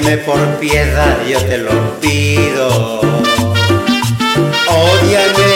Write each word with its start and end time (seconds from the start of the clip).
Ódiame 0.00 0.16
por 0.24 0.58
piedad, 0.58 1.18
yo 1.28 1.38
te 1.44 1.58
lo 1.58 2.00
pido. 2.00 3.00
Ódiame 4.66 5.50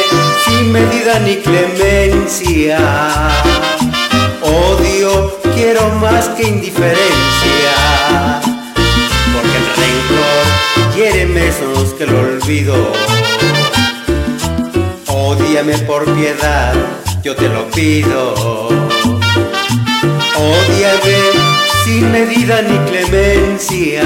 sin 0.44 0.70
medida 0.70 1.18
ni 1.20 1.36
clemencia. 1.36 2.78
Odio 4.42 5.38
quiero 5.54 5.88
más 5.94 6.28
que 6.36 6.42
indiferencia. 6.42 7.74
Porque 9.32 9.56
el 9.56 9.66
rencor 9.80 10.94
hiere 10.94 11.24
mesos 11.24 11.94
que 11.94 12.04
lo 12.04 12.18
olvido. 12.18 12.92
Ódiame 15.06 15.78
por 15.78 16.04
piedad, 16.14 16.74
yo 17.22 17.34
te 17.34 17.48
lo 17.48 17.66
pido. 17.70 18.34
Ódiame 20.36 21.33
sin 21.94 22.10
medida 22.10 22.60
ni 22.62 22.76
clemencia. 22.90 24.02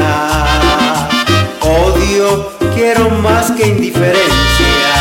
Odio 1.62 2.52
quiero 2.74 3.08
más 3.08 3.50
que 3.52 3.66
indiferencia. 3.66 4.92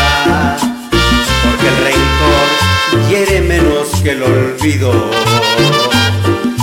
Porque 1.43 1.67
el 1.67 1.77
rencor 1.87 2.47
hiere 3.09 3.41
menos 3.41 3.89
que 4.01 4.11
el 4.11 4.23
olvido. 4.23 5.11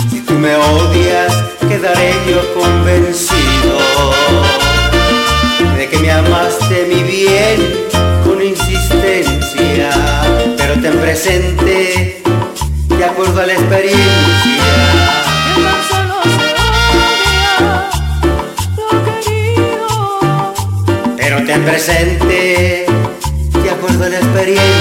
Si 0.09 0.19
tú 0.21 0.33
me 0.33 0.55
odias, 0.55 1.31
quedaré 1.69 2.13
yo 2.27 2.41
convencido 2.59 3.75
de 5.77 5.87
que 5.89 5.99
me 5.99 6.11
amaste 6.11 6.87
mi 6.89 7.03
bien 7.03 7.57
con 8.25 8.41
insistencia. 8.41 9.91
Pero 10.57 10.73
ten 10.81 10.97
presente, 10.97 12.23
de 12.97 13.05
acuerdo 13.05 13.41
a 13.41 13.45
la 13.45 13.53
experiencia. 13.53 14.24
Presente, 21.63 22.85
de 23.63 23.69
acuerdo 23.69 24.09
la 24.09 24.17
experiencia. 24.17 24.74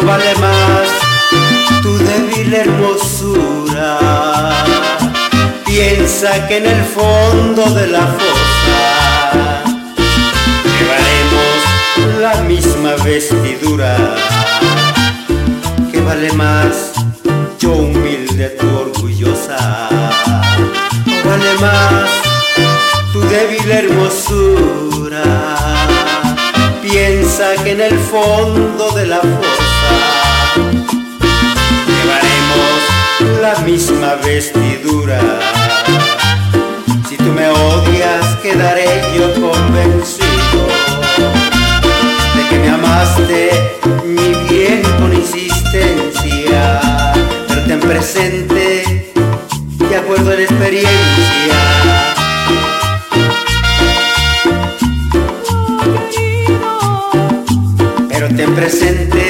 ¿O 0.00 0.06
vale 0.06 0.34
más 0.36 0.88
tu 1.82 1.98
débil 1.98 2.54
hermosura? 2.54 3.98
Piensa 5.64 6.46
que 6.48 6.56
en 6.58 6.66
el 6.66 6.82
fondo 6.84 7.64
de 7.74 7.86
la 7.88 8.06
fosa 8.06 9.62
llevaremos 10.64 12.20
la 12.20 12.42
misma 12.42 12.94
vestidura. 13.04 13.96
¿Qué 15.92 16.00
vale 16.00 16.32
más? 16.32 16.92
Yo 17.58 17.72
humilde, 17.72 18.56
tú 18.58 18.66
orgullosa. 18.68 19.88
¿O 21.24 21.28
vale 21.28 21.54
más? 21.60 22.10
tu 23.12 23.20
débil 23.22 23.70
hermosura. 23.70 25.22
Piensa 26.82 27.54
que 27.62 27.72
en 27.72 27.80
el 27.80 27.98
fondo 27.98 28.90
de 28.92 29.06
la 29.06 29.20
fosa 29.20 29.69
la 33.42 33.58
misma 33.60 34.14
vestidura. 34.24 35.20
Si 37.08 37.16
tú 37.16 37.24
me 37.24 37.48
odias, 37.48 38.36
quedaré 38.42 39.02
yo 39.16 39.32
convencido 39.34 40.60
de 42.34 42.48
que 42.48 42.58
me 42.58 42.68
amaste 42.70 43.50
mi 44.04 44.34
bien 44.48 44.82
con 44.98 45.12
insistencia. 45.12 46.80
Pero 47.48 47.62
ten 47.66 47.80
presente, 47.80 49.12
de 49.88 49.96
acuerdo 49.96 50.30
a 50.32 50.34
la 50.34 50.42
experiencia. 50.42 51.60
pero 58.20 58.36
ten 58.36 58.54
presente 58.54 59.29